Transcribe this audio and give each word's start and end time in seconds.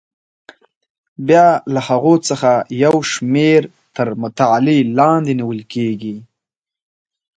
بیا 1.27 1.47
له 1.73 1.79
هغو 1.87 2.13
څخه 2.27 2.51
یوه 2.83 3.01
شمېره 3.11 3.69
تر 3.95 4.07
مطالعې 4.23 4.79
لاندې 4.97 5.31
نیول 5.39 5.61
کېږي. 5.73 6.17